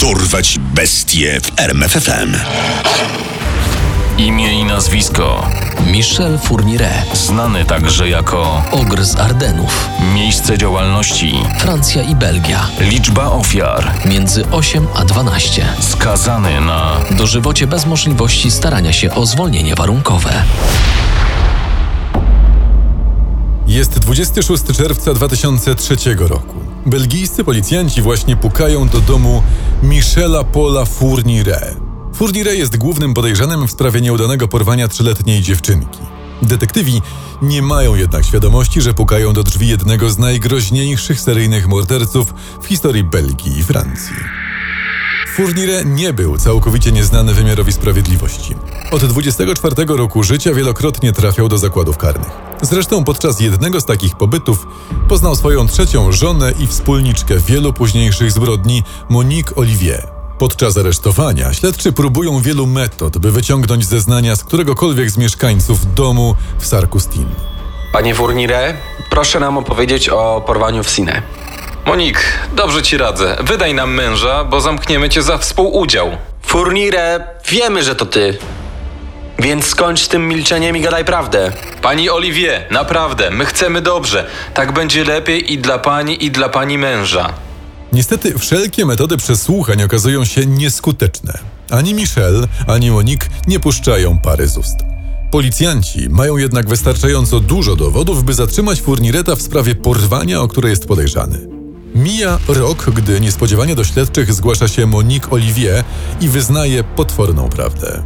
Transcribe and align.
Dorwać 0.00 0.58
bestie 0.74 1.40
w 1.40 1.60
RMFFM. 1.60 2.36
Imię 4.18 4.60
i 4.60 4.64
nazwisko. 4.64 5.48
Michel 5.86 6.38
Fourniret, 6.38 7.18
Znany 7.18 7.64
także 7.64 8.08
jako 8.08 8.62
Ogr 8.70 9.04
z 9.04 9.16
Ardenów, 9.16 9.88
miejsce 10.14 10.58
działalności. 10.58 11.34
Francja 11.58 12.02
i 12.02 12.14
Belgia, 12.14 12.66
Liczba 12.80 13.26
ofiar. 13.30 13.92
między 14.04 14.44
8 14.50 14.86
a 14.94 15.04
12. 15.04 15.66
Skazany 15.80 16.60
na 16.60 16.92
Dożywocie 17.10 17.66
bez 17.66 17.86
możliwości 17.86 18.50
starania 18.50 18.92
się 18.92 19.14
o 19.14 19.26
zwolnienie 19.26 19.74
warunkowe. 19.74 20.42
Jest 23.66 23.98
26 23.98 24.64
czerwca 24.76 25.14
2003 25.14 25.96
roku. 26.18 26.67
Belgijscy 26.86 27.44
policjanci 27.44 28.02
właśnie 28.02 28.36
pukają 28.36 28.88
do 28.88 29.00
domu 29.00 29.42
Michela 29.82 30.44
Paula 30.44 30.84
Fourniret. 30.84 31.76
Fourniret 32.14 32.58
jest 32.58 32.76
głównym 32.76 33.14
podejrzanym 33.14 33.66
w 33.66 33.70
sprawie 33.70 34.00
nieudanego 34.00 34.48
porwania 34.48 34.88
trzyletniej 34.88 35.42
dziewczynki. 35.42 35.98
Detektywi 36.42 37.02
nie 37.42 37.62
mają 37.62 37.94
jednak 37.94 38.24
świadomości, 38.24 38.80
że 38.80 38.94
pukają 38.94 39.32
do 39.32 39.42
drzwi 39.42 39.68
jednego 39.68 40.10
z 40.10 40.18
najgroźniejszych 40.18 41.20
seryjnych 41.20 41.68
morderców 41.68 42.34
w 42.62 42.66
historii 42.66 43.04
Belgii 43.04 43.58
i 43.58 43.62
Francji. 43.62 44.47
Fourniret 45.38 45.86
nie 45.86 46.12
był 46.12 46.38
całkowicie 46.38 46.92
nieznany 46.92 47.34
wymiarowi 47.34 47.72
sprawiedliwości. 47.72 48.54
Od 48.90 49.04
24 49.04 49.74
roku 49.88 50.22
życia 50.22 50.54
wielokrotnie 50.54 51.12
trafiał 51.12 51.48
do 51.48 51.58
zakładów 51.58 51.98
karnych. 51.98 52.30
Zresztą 52.62 53.04
podczas 53.04 53.40
jednego 53.40 53.80
z 53.80 53.84
takich 53.84 54.16
pobytów 54.16 54.66
poznał 55.08 55.36
swoją 55.36 55.66
trzecią 55.66 56.12
żonę 56.12 56.52
i 56.58 56.66
wspólniczkę 56.66 57.38
wielu 57.38 57.72
późniejszych 57.72 58.32
zbrodni, 58.32 58.82
Monique 59.08 59.56
Olivier. 59.56 60.08
Podczas 60.38 60.76
aresztowania 60.76 61.54
śledczy 61.54 61.92
próbują 61.92 62.40
wielu 62.40 62.66
metod, 62.66 63.18
by 63.18 63.32
wyciągnąć 63.32 63.86
zeznania 63.86 64.36
z 64.36 64.44
któregokolwiek 64.44 65.10
z 65.10 65.16
mieszkańców 65.16 65.94
domu 65.94 66.34
w 66.58 66.66
Sarkustin. 66.66 67.26
Panie 67.92 68.14
Fournire, 68.14 68.74
proszę 69.10 69.40
nam 69.40 69.58
opowiedzieć 69.58 70.08
o 70.08 70.42
porwaniu 70.46 70.82
w 70.82 70.90
Sine. 70.90 71.22
Monik, 71.88 72.22
dobrze 72.52 72.82
ci 72.82 72.96
radzę. 72.96 73.36
Wydaj 73.40 73.74
nam 73.74 73.94
męża, 73.94 74.44
bo 74.44 74.60
zamkniemy 74.60 75.08
cię 75.08 75.22
za 75.22 75.38
współudział. 75.38 76.10
Fournire, 76.42 77.24
wiemy, 77.48 77.82
że 77.82 77.94
to 77.94 78.06
ty. 78.06 78.38
Więc 79.38 79.66
skończ 79.66 80.00
z 80.00 80.08
tym 80.08 80.28
milczeniem 80.28 80.76
i 80.76 80.80
gadaj 80.80 81.04
prawdę. 81.04 81.52
Pani 81.82 82.10
Olivier, 82.10 82.66
naprawdę, 82.70 83.30
my 83.30 83.46
chcemy 83.46 83.80
dobrze. 83.80 84.26
Tak 84.54 84.72
będzie 84.72 85.04
lepiej 85.04 85.52
i 85.52 85.58
dla 85.58 85.78
pani, 85.78 86.24
i 86.24 86.30
dla 86.30 86.48
pani 86.48 86.78
męża. 86.78 87.32
Niestety 87.92 88.38
wszelkie 88.38 88.86
metody 88.86 89.16
przesłuchań 89.16 89.82
okazują 89.82 90.24
się 90.24 90.46
nieskuteczne. 90.46 91.38
Ani 91.70 91.94
Michel, 91.94 92.46
ani 92.66 92.90
Monique 92.90 93.28
nie 93.46 93.60
puszczają 93.60 94.18
pary 94.18 94.48
z 94.48 94.58
ust. 94.58 94.76
Policjanci 95.30 96.08
mają 96.10 96.36
jednak 96.36 96.68
wystarczająco 96.68 97.40
dużo 97.40 97.76
dowodów, 97.76 98.24
by 98.24 98.34
zatrzymać 98.34 98.80
Fournireta 98.80 99.36
w 99.36 99.42
sprawie 99.42 99.74
porwania, 99.74 100.40
o 100.40 100.48
które 100.48 100.70
jest 100.70 100.86
podejrzany. 100.86 101.57
Mija 101.98 102.38
rok, 102.48 102.90
gdy 102.90 103.20
niespodziewanie 103.20 103.74
do 103.74 103.84
śledczych 103.84 104.32
zgłasza 104.32 104.68
się 104.68 104.86
Monique 104.86 105.30
Olivier 105.30 105.84
i 106.20 106.28
wyznaje 106.28 106.84
potworną 106.84 107.48
prawdę. 107.48 108.02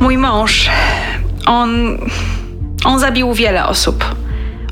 Mój 0.00 0.18
mąż, 0.18 0.70
on. 1.46 1.98
On 2.84 3.00
zabił 3.00 3.34
wiele 3.34 3.66
osób. 3.66 4.04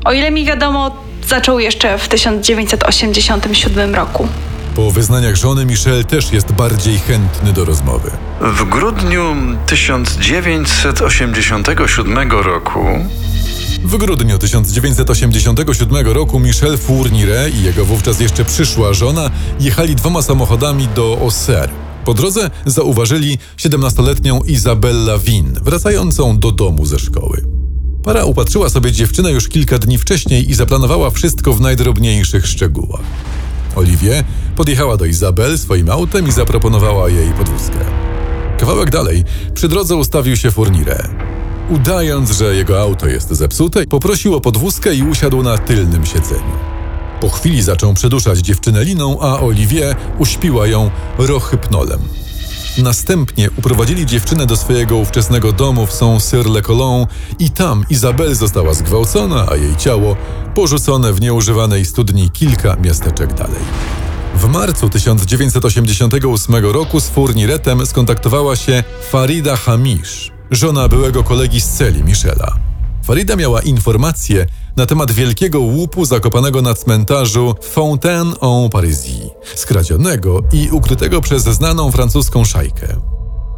O 0.05 0.13
ile 0.13 0.31
mi 0.31 0.45
wiadomo, 0.45 0.95
zaczął 1.27 1.59
jeszcze 1.59 1.97
w 1.97 2.07
1987 2.07 3.95
roku. 3.95 4.27
Po 4.75 4.91
wyznaniach 4.91 5.35
żony 5.35 5.65
Michel 5.65 6.05
też 6.05 6.31
jest 6.31 6.51
bardziej 6.51 6.99
chętny 6.99 7.53
do 7.53 7.65
rozmowy. 7.65 8.11
W 8.41 8.69
grudniu 8.69 9.35
1987 9.65 12.31
roku 12.31 12.85
W 13.85 13.97
grudniu 13.97 14.37
1987 14.37 16.07
roku 16.07 16.39
Michel 16.39 16.77
Fourniret 16.77 17.55
i 17.55 17.63
jego 17.63 17.85
wówczas 17.85 18.19
jeszcze 18.19 18.45
przyszła 18.45 18.93
żona 18.93 19.31
jechali 19.59 19.95
dwoma 19.95 20.21
samochodami 20.21 20.87
do 20.87 21.17
Auxerre. 21.21 21.69
Po 22.05 22.13
drodze 22.13 22.49
zauważyli 22.65 23.37
17-letnią 23.57 24.45
Izabella 24.45 25.17
Win, 25.17 25.53
wracającą 25.61 26.39
do 26.39 26.51
domu 26.51 26.85
ze 26.85 26.99
szkoły. 26.99 27.41
Para 28.03 28.25
upatrzyła 28.25 28.69
sobie 28.69 28.91
dziewczynę 28.91 29.31
już 29.31 29.47
kilka 29.47 29.79
dni 29.79 29.97
wcześniej 29.97 30.49
i 30.49 30.53
zaplanowała 30.53 31.09
wszystko 31.09 31.53
w 31.53 31.61
najdrobniejszych 31.61 32.47
szczegółach. 32.47 33.05
Olivier 33.75 34.23
podjechała 34.55 34.97
do 34.97 35.05
Izabel 35.05 35.57
swoim 35.57 35.89
autem 35.89 36.27
i 36.27 36.31
zaproponowała 36.31 37.09
jej 37.09 37.31
podwózkę. 37.31 37.85
Kawałek 38.59 38.91
dalej, 38.91 39.23
przy 39.53 39.67
drodze 39.67 39.95
ustawił 39.95 40.35
się 40.35 40.51
Fourniret. 40.51 41.24
Udając, 41.69 42.31
że 42.31 42.55
jego 42.55 42.81
auto 42.81 43.07
jest 43.07 43.29
zepsute, 43.29 43.87
poprosił 43.87 44.35
o 44.35 44.41
podwózkę 44.41 44.95
i 44.95 45.03
usiadł 45.03 45.43
na 45.43 45.57
tylnym 45.57 46.05
siedzeniu. 46.05 46.51
Po 47.21 47.29
chwili 47.29 47.61
zaczął 47.61 47.93
przeduszać 47.93 48.39
dziewczynę 48.39 48.83
liną, 48.83 49.19
a 49.21 49.39
Olivier 49.39 49.95
uśpiła 50.19 50.67
ją 50.67 50.91
rohypnolem. 51.17 51.99
Następnie 52.77 53.49
uprowadzili 53.57 54.05
dziewczynę 54.05 54.45
do 54.45 54.57
swojego 54.57 54.97
ówczesnego 54.97 55.51
domu 55.51 55.85
w 55.85 55.93
Saint-Cyr-le-Colon 55.93 57.07
i 57.39 57.49
tam 57.49 57.85
Izabel 57.89 58.35
została 58.35 58.73
zgwałcona, 58.73 59.45
a 59.51 59.55
jej 59.55 59.75
ciało 59.75 60.15
porzucone 60.55 61.13
w 61.13 61.21
nieużywanej 61.21 61.85
studni 61.85 62.31
kilka 62.31 62.75
miasteczek 62.75 63.33
dalej. 63.33 63.61
W 64.35 64.47
marcu 64.47 64.89
1988 64.89 66.65
roku 66.65 66.99
z 66.99 67.09
Fourniretem 67.09 67.85
skontaktowała 67.85 68.55
się 68.55 68.83
Farida 69.09 69.55
Hamish, 69.55 70.34
żona 70.51 70.87
byłego 70.87 71.23
kolegi 71.23 71.61
z 71.61 71.69
celi 71.69 72.03
Michela. 72.03 72.55
Farida 73.03 73.35
miała 73.35 73.61
informacje 73.61 74.45
na 74.75 74.85
temat 74.85 75.11
wielkiego 75.11 75.59
łupu 75.59 76.05
zakopanego 76.05 76.61
na 76.61 76.73
cmentarzu 76.73 77.55
Fontaine-en-Parisis, 77.61 79.29
skradzionego 79.55 80.39
i 80.53 80.69
ukrytego 80.71 81.21
przez 81.21 81.43
znaną 81.43 81.91
francuską 81.91 82.45
szajkę. 82.45 82.87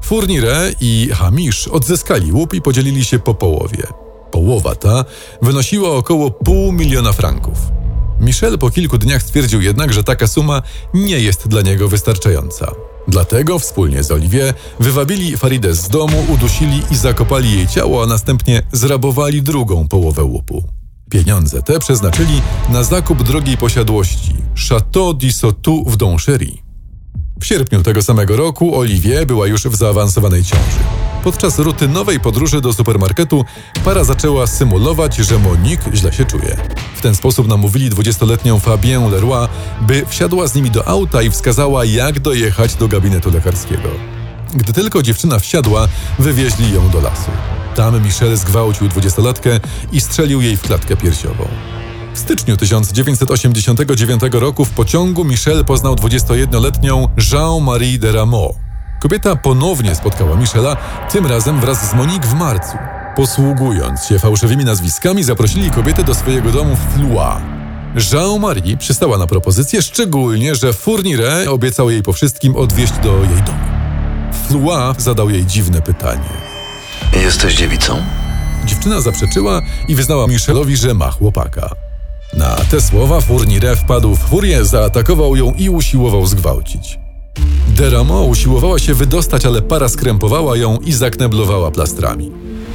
Fourniret 0.03 0.75
i 0.81 1.09
Hamish 1.13 1.67
odzyskali 1.67 2.31
łup 2.31 2.53
i 2.53 2.61
podzielili 2.61 3.05
się 3.05 3.19
po 3.19 3.33
połowie. 3.33 3.83
Połowa 4.31 4.75
ta 4.75 5.05
wynosiła 5.41 5.89
około 5.89 6.31
pół 6.31 6.71
miliona 6.71 7.13
franków. 7.13 7.57
Michel 8.21 8.57
po 8.57 8.69
kilku 8.69 8.97
dniach 8.97 9.23
stwierdził 9.23 9.61
jednak, 9.61 9.93
że 9.93 10.03
taka 10.03 10.27
suma 10.27 10.61
nie 10.93 11.19
jest 11.19 11.47
dla 11.47 11.61
niego 11.61 11.87
wystarczająca. 11.89 12.71
Dlatego 13.07 13.59
wspólnie 13.59 14.03
z 14.03 14.11
Olivier 14.11 14.53
wywabili 14.79 15.37
Faridę 15.37 15.75
z 15.75 15.89
domu, 15.89 16.25
udusili 16.33 16.81
i 16.91 16.95
zakopali 16.95 17.53
jej 17.53 17.67
ciało, 17.67 18.03
a 18.03 18.05
następnie 18.05 18.61
zrabowali 18.71 19.41
drugą 19.41 19.87
połowę 19.87 20.23
łupu. 20.23 20.63
Pieniądze 21.09 21.61
te 21.61 21.79
przeznaczyli 21.79 22.41
na 22.69 22.83
zakup 22.83 23.23
drogiej 23.23 23.57
posiadłości 23.57 24.35
Château 24.55 25.13
d'Issotou 25.13 25.89
w 25.89 25.97
Donchery. 25.97 26.51
W 27.39 27.45
sierpniu 27.45 27.83
tego 27.83 28.01
samego 28.01 28.37
roku 28.37 28.79
Olivier 28.79 29.27
była 29.27 29.47
już 29.47 29.63
w 29.63 29.75
zaawansowanej 29.75 30.43
ciąży. 30.43 30.79
Podczas 31.27 31.59
rutynowej 31.59 32.19
podróży 32.19 32.61
do 32.61 32.73
supermarketu 32.73 33.45
para 33.85 34.03
zaczęła 34.03 34.47
symulować, 34.47 35.15
że 35.15 35.39
Monique 35.39 35.89
źle 35.93 36.13
się 36.13 36.25
czuje. 36.25 36.57
W 36.95 37.01
ten 37.01 37.15
sposób 37.15 37.47
namówili 37.47 37.89
20-letnią 37.89 38.59
Fabienne 38.59 39.09
Leroy, 39.09 39.47
by 39.81 40.05
wsiadła 40.05 40.47
z 40.47 40.55
nimi 40.55 40.71
do 40.71 40.87
auta 40.87 41.21
i 41.21 41.29
wskazała, 41.29 41.85
jak 41.85 42.19
dojechać 42.19 42.75
do 42.75 42.87
gabinetu 42.87 43.31
lekarskiego. 43.31 43.89
Gdy 44.53 44.73
tylko 44.73 45.03
dziewczyna 45.03 45.39
wsiadła, 45.39 45.87
wywieźli 46.19 46.73
ją 46.73 46.89
do 46.89 47.01
lasu. 47.01 47.31
Tam 47.75 48.03
Michel 48.03 48.37
zgwałcił 48.37 48.87
20-latkę 48.87 49.59
i 49.91 50.01
strzelił 50.01 50.41
jej 50.41 50.57
w 50.57 50.61
klatkę 50.61 50.97
piersiową. 50.97 51.47
W 52.13 52.19
styczniu 52.19 52.57
1989 52.57 54.21
roku 54.31 54.65
w 54.65 54.69
pociągu 54.69 55.23
Michel 55.23 55.65
poznał 55.65 55.95
21-letnią 55.95 57.07
Jean-Marie 57.31 57.99
de 57.99 58.11
Rameau. 58.11 58.66
Kobieta 58.99 59.35
ponownie 59.35 59.95
spotkała 59.95 60.35
Michela, 60.35 60.77
tym 61.11 61.25
razem 61.25 61.59
wraz 61.59 61.89
z 61.89 61.93
Monique 61.93 62.25
w 62.25 62.33
marcu. 62.33 62.77
Posługując 63.15 64.05
się 64.05 64.19
fałszywymi 64.19 64.65
nazwiskami, 64.65 65.23
zaprosili 65.23 65.71
kobietę 65.71 66.03
do 66.03 66.15
swojego 66.15 66.51
domu 66.51 66.75
w 66.75 66.95
Flois. 66.95 67.41
Jean-Marie 68.13 68.77
przystała 68.77 69.17
na 69.17 69.27
propozycję, 69.27 69.81
szczególnie, 69.81 70.55
że 70.55 70.73
Fourniret 70.73 71.47
obiecał 71.47 71.89
jej 71.89 72.03
po 72.03 72.13
wszystkim 72.13 72.55
odwieźć 72.55 72.93
do 73.03 73.17
jej 73.17 73.43
domu. 73.43 73.67
Flois 74.47 74.97
zadał 74.97 75.29
jej 75.29 75.45
dziwne 75.45 75.81
pytanie. 75.81 76.29
Jesteś 77.13 77.55
dziewicą? 77.55 78.01
Dziewczyna 78.65 79.01
zaprzeczyła 79.01 79.61
i 79.87 79.95
wyznała 79.95 80.27
Michelowi, 80.27 80.77
że 80.77 80.93
ma 80.93 81.11
chłopaka. 81.11 81.69
Na 82.33 82.55
te 82.55 82.81
słowa 82.81 83.21
Fourniret 83.21 83.79
wpadł 83.79 84.15
w 84.15 84.19
furię, 84.19 84.65
zaatakował 84.65 85.35
ją 85.35 85.53
i 85.53 85.69
usiłował 85.69 86.25
zgwałcić. 86.25 86.99
Deramo 87.77 88.23
usiłowała 88.23 88.79
się 88.79 88.93
wydostać, 88.93 89.45
ale 89.45 89.61
para 89.61 89.89
skrępowała 89.89 90.57
ją 90.57 90.77
i 90.77 90.93
zakneblowała 90.93 91.71
plastrami. 91.71 92.31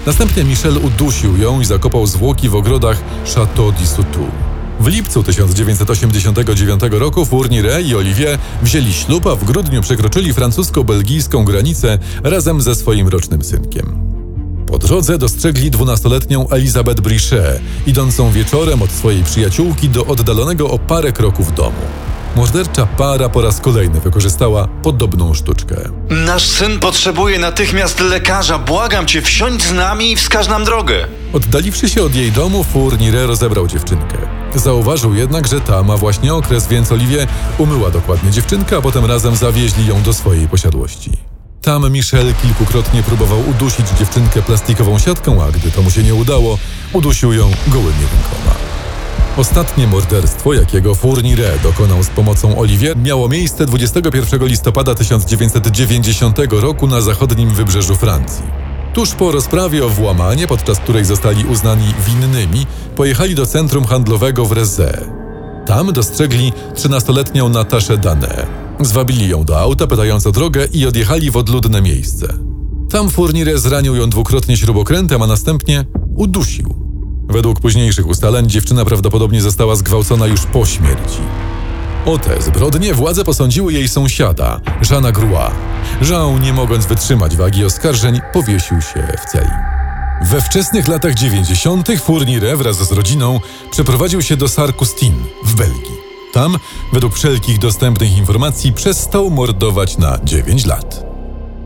Następnie 0.06 0.44
Michel 0.44 0.76
udusił 0.76 1.36
ją 1.36 1.60
i 1.60 1.64
zakopał 1.64 2.06
zwłoki 2.06 2.48
w 2.48 2.56
ogrodach 2.56 3.02
Château 3.24 3.72
d'Issotou. 3.72 4.26
W 4.80 4.86
lipcu 4.86 5.22
1989 5.22 6.82
roku 6.90 7.24
Fourniret 7.24 7.86
i 7.86 7.96
Olivier 7.96 8.38
wzięli 8.62 8.92
ślub, 8.92 9.26
a 9.26 9.36
w 9.36 9.44
grudniu 9.44 9.82
przekroczyli 9.82 10.34
francusko-belgijską 10.34 11.44
granicę 11.44 11.98
razem 12.24 12.60
ze 12.60 12.74
swoim 12.74 13.08
rocznym 13.08 13.44
synkiem. 13.44 13.98
Po 14.66 14.78
drodze 14.78 15.18
dostrzegli 15.18 15.70
dwunastoletnią 15.70 16.48
Elizabeth 16.48 17.00
Brichet, 17.00 17.60
idącą 17.86 18.32
wieczorem 18.32 18.82
od 18.82 18.90
swojej 18.90 19.22
przyjaciółki 19.22 19.88
do 19.88 20.06
oddalonego 20.06 20.70
o 20.70 20.78
parę 20.78 21.12
kroków 21.12 21.54
domu. 21.54 22.11
Mordercza 22.36 22.86
para 22.86 23.28
po 23.28 23.42
raz 23.42 23.60
kolejny 23.60 24.00
wykorzystała 24.00 24.68
podobną 24.82 25.34
sztuczkę. 25.34 25.76
Nasz 26.10 26.46
syn 26.46 26.80
potrzebuje 26.80 27.38
natychmiast 27.38 28.00
lekarza. 28.00 28.58
Błagam 28.58 29.06
cię, 29.06 29.22
wsiądź 29.22 29.62
z 29.62 29.72
nami 29.72 30.12
i 30.12 30.16
wskaż 30.16 30.48
nam 30.48 30.64
drogę. 30.64 31.06
Oddaliwszy 31.32 31.88
się 31.88 32.02
od 32.02 32.14
jej 32.14 32.32
domu, 32.32 32.64
Fourniret 32.64 33.26
rozebrał 33.26 33.66
dziewczynkę. 33.66 34.16
Zauważył 34.54 35.14
jednak, 35.14 35.46
że 35.46 35.60
ta 35.60 35.82
ma 35.82 35.96
właśnie 35.96 36.34
okres, 36.34 36.66
więc 36.66 36.92
Oliwie 36.92 37.26
umyła 37.58 37.90
dokładnie 37.90 38.30
dziewczynkę, 38.30 38.76
a 38.76 38.80
potem 38.80 39.04
razem 39.04 39.36
zawieźli 39.36 39.86
ją 39.86 40.02
do 40.02 40.12
swojej 40.12 40.48
posiadłości. 40.48 41.10
Tam 41.62 41.92
Michel 41.92 42.34
kilkukrotnie 42.42 43.02
próbował 43.02 43.48
udusić 43.50 43.86
dziewczynkę 43.98 44.42
plastikową 44.42 44.98
siatką, 44.98 45.42
a 45.44 45.50
gdy 45.50 45.70
to 45.70 45.82
mu 45.82 45.90
się 45.90 46.02
nie 46.02 46.14
udało, 46.14 46.58
udusił 46.92 47.32
ją 47.32 47.50
gołymi 47.66 48.00
rękoma. 48.12 48.71
Ostatnie 49.36 49.86
morderstwo, 49.86 50.52
jakiego 50.52 50.94
Fourniret 50.94 51.62
dokonał 51.62 52.02
z 52.02 52.08
pomocą 52.08 52.58
Olivier, 52.58 52.96
miało 52.96 53.28
miejsce 53.28 53.66
21 53.66 54.46
listopada 54.46 54.94
1990 54.94 56.38
roku 56.50 56.86
na 56.86 57.00
zachodnim 57.00 57.50
wybrzeżu 57.50 57.96
Francji. 57.96 58.44
Tuż 58.94 59.14
po 59.14 59.32
rozprawie 59.32 59.84
o 59.84 59.88
włamanie, 59.88 60.46
podczas 60.46 60.78
której 60.78 61.04
zostali 61.04 61.44
uznani 61.44 61.94
winnymi, 62.06 62.66
pojechali 62.96 63.34
do 63.34 63.46
centrum 63.46 63.84
handlowego 63.84 64.44
w 64.44 64.52
Rezé. 64.52 65.10
Tam 65.66 65.92
dostrzegli 65.92 66.52
13-letnią 66.74 67.50
Nataszę 67.50 67.98
Dane. 67.98 68.46
Zwabili 68.80 69.28
ją 69.28 69.44
do 69.44 69.60
auta, 69.60 69.86
pytając 69.86 70.26
o 70.26 70.32
drogę 70.32 70.66
i 70.72 70.86
odjechali 70.86 71.30
w 71.30 71.36
odludne 71.36 71.82
miejsce. 71.82 72.34
Tam 72.90 73.10
Fourniret 73.10 73.58
zranił 73.58 73.94
ją 73.94 74.10
dwukrotnie 74.10 74.56
śrubokrętem, 74.56 75.22
a 75.22 75.26
następnie 75.26 75.84
udusił. 76.16 76.81
Według 77.32 77.60
późniejszych 77.60 78.06
ustaleń 78.06 78.48
dziewczyna 78.48 78.84
prawdopodobnie 78.84 79.42
została 79.42 79.76
zgwałcona 79.76 80.26
już 80.26 80.46
po 80.46 80.66
śmierci. 80.66 81.18
O 82.06 82.18
te 82.18 82.42
zbrodnie 82.42 82.94
władze 82.94 83.24
posądziły 83.24 83.72
jej 83.72 83.88
sąsiada, 83.88 84.60
Jeana 84.90 85.12
Grua. 85.12 85.50
Jean, 86.10 86.42
nie 86.42 86.52
mogąc 86.52 86.86
wytrzymać 86.86 87.36
wagi 87.36 87.64
oskarżeń, 87.64 88.20
powiesił 88.32 88.80
się 88.80 89.08
w 89.18 89.30
celi. 89.30 89.50
We 90.22 90.40
wczesnych 90.40 90.88
latach 90.88 91.14
90. 91.14 91.88
Fourniret 92.00 92.58
wraz 92.58 92.76
z 92.76 92.92
rodziną 92.92 93.40
przeprowadził 93.70 94.22
się 94.22 94.36
do 94.36 94.48
Sarkustin 94.48 95.14
w 95.44 95.54
Belgii. 95.54 95.96
Tam, 96.32 96.56
według 96.92 97.14
wszelkich 97.14 97.58
dostępnych 97.58 98.18
informacji, 98.18 98.72
przestał 98.72 99.30
mordować 99.30 99.98
na 99.98 100.18
9 100.24 100.66
lat. 100.66 101.06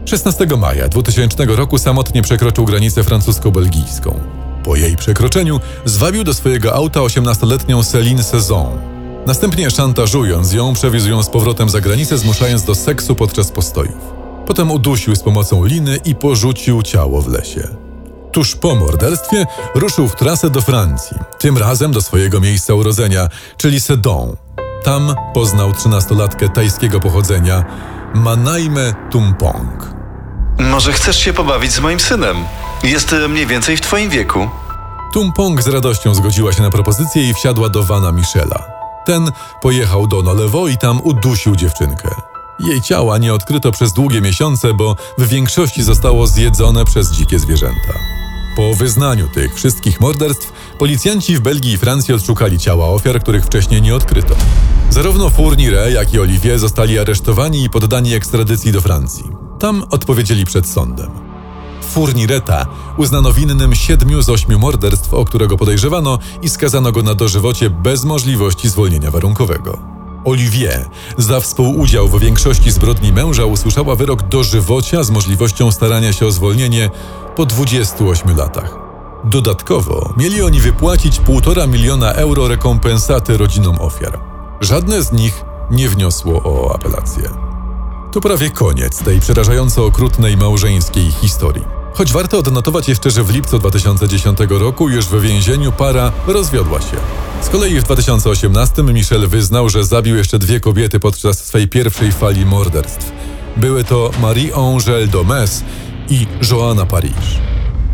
16 0.04 0.46
maja 0.58 0.88
2000 0.88 1.44
roku 1.44 1.78
samotnie 1.78 2.22
przekroczył 2.22 2.64
granicę 2.64 3.04
francusko-belgijską. 3.04 4.35
Po 4.66 4.76
jej 4.76 4.96
przekroczeniu 4.96 5.60
zwabił 5.84 6.24
do 6.24 6.34
swojego 6.34 6.74
auta 6.74 7.00
18-letnią 7.00 7.82
Céline 7.82 8.22
Saison. 8.22 8.78
Następnie 9.26 9.70
szantażując 9.70 10.52
ją, 10.52 10.74
przewiózł 10.74 11.08
ją 11.08 11.22
z 11.22 11.30
powrotem 11.30 11.68
za 11.68 11.80
granicę, 11.80 12.18
zmuszając 12.18 12.64
do 12.64 12.74
seksu 12.74 13.14
podczas 13.14 13.50
postojów. 13.50 14.14
Potem 14.46 14.70
udusił 14.70 15.16
z 15.16 15.22
pomocą 15.22 15.64
liny 15.64 15.98
i 16.04 16.14
porzucił 16.14 16.82
ciało 16.82 17.22
w 17.22 17.28
lesie. 17.28 17.68
Tuż 18.32 18.56
po 18.56 18.74
morderstwie 18.74 19.46
ruszył 19.74 20.08
w 20.08 20.16
trasę 20.16 20.50
do 20.50 20.60
Francji, 20.60 21.16
tym 21.38 21.58
razem 21.58 21.92
do 21.92 22.02
swojego 22.02 22.40
miejsca 22.40 22.74
urodzenia, 22.74 23.28
czyli 23.56 23.80
Sedon. 23.80 24.36
Tam 24.84 25.14
poznał 25.34 25.72
trzynastolatkę 25.72 26.48
tajskiego 26.48 27.00
pochodzenia, 27.00 27.64
Manaime 28.14 28.94
Tumpong. 29.10 29.94
Może 30.58 30.92
chcesz 30.92 31.18
się 31.18 31.32
pobawić 31.32 31.72
z 31.72 31.80
moim 31.80 32.00
synem? 32.00 32.36
Jest 32.84 33.12
e, 33.12 33.28
mniej 33.28 33.46
więcej 33.46 33.76
w 33.76 33.80
twoim 33.80 34.10
wieku. 34.10 34.48
Tumpong 35.12 35.62
z 35.62 35.68
radością 35.68 36.14
zgodziła 36.14 36.52
się 36.52 36.62
na 36.62 36.70
propozycję 36.70 37.30
i 37.30 37.34
wsiadła 37.34 37.68
do 37.68 37.82
wana 37.82 38.12
Michela. 38.12 38.64
Ten 39.06 39.30
pojechał 39.62 40.06
do 40.06 40.22
Nolewo 40.22 40.68
i 40.68 40.78
tam 40.78 41.00
udusił 41.04 41.56
dziewczynkę. 41.56 42.08
Jej 42.60 42.82
ciała 42.82 43.18
nie 43.18 43.34
odkryto 43.34 43.72
przez 43.72 43.92
długie 43.92 44.20
miesiące, 44.20 44.74
bo 44.74 44.96
w 45.18 45.28
większości 45.28 45.82
zostało 45.82 46.26
zjedzone 46.26 46.84
przez 46.84 47.12
dzikie 47.12 47.38
zwierzęta. 47.38 47.92
Po 48.56 48.74
wyznaniu 48.74 49.28
tych 49.34 49.54
wszystkich 49.54 50.00
morderstw, 50.00 50.52
policjanci 50.78 51.36
w 51.36 51.40
Belgii 51.40 51.72
i 51.72 51.78
Francji 51.78 52.14
odszukali 52.14 52.58
ciała 52.58 52.88
ofiar, 52.88 53.20
których 53.20 53.44
wcześniej 53.44 53.82
nie 53.82 53.94
odkryto. 53.94 54.34
Zarówno 54.90 55.30
Fourniret, 55.30 55.94
jak 55.94 56.14
i 56.14 56.20
Olivier 56.20 56.58
zostali 56.58 56.98
aresztowani 56.98 57.64
i 57.64 57.70
poddani 57.70 58.14
ekstradycji 58.14 58.72
do 58.72 58.80
Francji. 58.80 59.24
Tam 59.58 59.84
odpowiedzieli 59.90 60.44
przed 60.44 60.68
sądem. 60.68 61.25
Fournireta 61.96 62.66
uznano 62.96 63.32
winnym 63.32 63.74
siedmiu 63.74 64.22
z 64.22 64.28
ośmiu 64.28 64.58
morderstw, 64.58 65.14
o 65.14 65.24
którego 65.24 65.56
podejrzewano 65.56 66.18
i 66.42 66.48
skazano 66.48 66.92
go 66.92 67.02
na 67.02 67.14
dożywocie 67.14 67.70
bez 67.70 68.04
możliwości 68.04 68.68
zwolnienia 68.68 69.10
warunkowego. 69.10 69.78
Olivier 70.24 70.88
za 71.18 71.40
współudział 71.40 72.08
w 72.08 72.20
większości 72.20 72.70
zbrodni 72.70 73.12
męża 73.12 73.44
usłyszała 73.44 73.94
wyrok 73.94 74.22
dożywocia 74.22 75.02
z 75.02 75.10
możliwością 75.10 75.72
starania 75.72 76.12
się 76.12 76.26
o 76.26 76.30
zwolnienie 76.30 76.90
po 77.36 77.46
28 77.46 78.36
latach. 78.36 78.78
Dodatkowo 79.24 80.14
mieli 80.16 80.42
oni 80.42 80.60
wypłacić 80.60 81.20
1,5 81.20 81.68
miliona 81.68 82.12
euro 82.12 82.48
rekompensaty 82.48 83.36
rodzinom 83.36 83.80
ofiar. 83.80 84.20
Żadne 84.60 85.02
z 85.02 85.12
nich 85.12 85.44
nie 85.70 85.88
wniosło 85.88 86.42
o 86.44 86.74
apelację. 86.74 87.30
To 88.12 88.20
prawie 88.20 88.50
koniec 88.50 88.98
tej 89.02 89.20
przerażająco 89.20 89.86
okrutnej 89.86 90.36
małżeńskiej 90.36 91.10
historii. 91.10 91.85
Choć 91.96 92.12
warto 92.12 92.38
odnotować 92.38 92.88
jeszcze, 92.88 93.10
że 93.10 93.24
w 93.24 93.30
lipcu 93.30 93.58
2010 93.58 94.38
roku 94.48 94.88
już 94.88 95.06
w 95.06 95.20
więzieniu 95.20 95.72
para 95.72 96.12
rozwiodła 96.26 96.80
się. 96.80 96.96
Z 97.42 97.48
kolei 97.48 97.80
w 97.80 97.82
2018 97.82 98.82
Michel 98.82 99.28
wyznał, 99.28 99.68
że 99.68 99.84
zabił 99.84 100.16
jeszcze 100.16 100.38
dwie 100.38 100.60
kobiety 100.60 101.00
podczas 101.00 101.44
swej 101.44 101.68
pierwszej 101.68 102.12
fali 102.12 102.46
morderstw. 102.46 103.12
Były 103.56 103.84
to 103.84 104.10
Marie-Angèle 104.20 105.08
Domes 105.08 105.64
i 106.08 106.26
Joanna 106.50 106.86
Paris. 106.86 107.12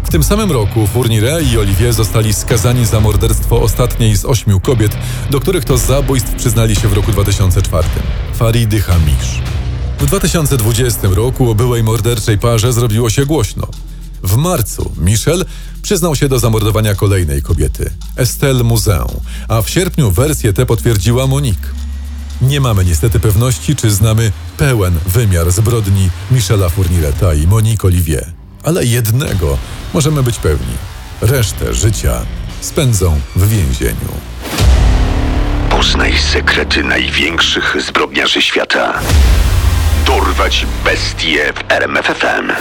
W 0.05 0.11
tym 0.11 0.23
samym 0.23 0.53
roku 0.53 0.87
Fourniret 0.87 1.53
i 1.53 1.59
Olivier 1.59 1.93
zostali 1.93 2.35
skazani 2.35 2.87
za 2.87 3.01
morderstwo 3.01 3.63
ostatniej 3.63 4.17
z 4.17 4.25
ośmiu 4.25 4.61
kobiet, 4.61 4.93
do 5.31 5.41
których 5.41 5.65
to 5.65 5.79
zabójstw 5.79 6.35
przyznali 6.35 6.77
się 6.77 6.89
w 6.89 6.93
roku 6.93 7.13
2004. 7.13 7.89
Faridy 8.35 8.81
Hamish. 8.81 9.41
W 9.99 10.07
2020 10.07 11.09
roku 11.11 11.51
o 11.51 11.55
byłej 11.55 11.83
morderczej 11.83 12.39
parze 12.39 12.73
zrobiło 12.73 13.11
się 13.11 13.27
głośno. 13.27 13.67
W 14.23 14.37
marcu 14.37 14.93
Michel 14.97 15.45
przyznał 15.83 16.17
się 16.17 16.29
do 16.29 16.39
zamordowania 16.39 16.95
kolejnej 16.95 17.43
kobiety, 17.43 17.91
Estelle 18.17 18.63
Mouzin, 18.65 19.21
a 19.49 19.63
w 19.63 19.71
sierpniu 19.71 20.11
wersję 20.11 20.53
tę 20.53 20.67
potwierdziła 20.67 21.27
Monique. 21.27 21.75
Nie 22.43 22.61
mamy 22.61 22.85
niestety 22.85 23.21
pewności, 23.21 23.77
czy 23.77 23.91
znamy 23.91 24.33
pełen 24.57 24.99
wymiar 25.07 25.51
zbrodni 25.51 26.11
Michela 26.31 26.69
Fournireta 26.69 27.35
i 27.35 27.47
Monique 27.47 27.85
Olivier. 27.85 28.27
Ale 28.65 28.85
jednego 28.85 29.59
możemy 29.95 30.23
być 30.23 30.39
pewni. 30.39 30.75
Resztę 31.21 31.75
życia 31.75 32.27
spędzą 32.61 33.21
w 33.37 33.49
więzieniu. 33.49 34.13
Poznaj 35.71 36.19
sekrety 36.19 36.85
największych 36.85 37.77
zbrodniarzy 37.87 38.43
świata. 38.43 39.01
Dorwać 40.07 40.67
bestie 40.85 41.53
w 41.53 41.73
RMFFM. 41.73 42.53